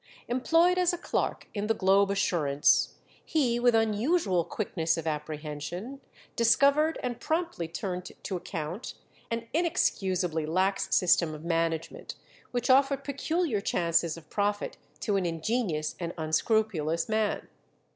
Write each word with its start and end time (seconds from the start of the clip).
Employed 0.27 0.79
as 0.79 0.93
a 0.93 0.97
clerk 0.97 1.47
in 1.53 1.67
the 1.67 1.75
Globe 1.75 2.09
Assurance, 2.09 2.95
he 3.23 3.59
with 3.59 3.75
unusual 3.75 4.43
quickness 4.43 4.97
of 4.97 5.05
apprehension 5.05 6.01
discovered 6.35 6.97
and 7.03 7.19
promptly 7.19 7.67
turned 7.67 8.11
to 8.23 8.35
account 8.35 8.95
an 9.29 9.47
inexcusably 9.53 10.47
lax 10.47 10.91
system 10.95 11.35
of 11.35 11.45
management, 11.45 12.15
which 12.49 12.71
offered 12.71 13.03
peculiar 13.03 13.61
chances 13.61 14.17
of 14.17 14.27
profit 14.31 14.75
to 15.01 15.17
an 15.17 15.25
ingenious 15.27 15.95
and 15.99 16.15
unscrupulous 16.17 17.07
man. 17.07 17.47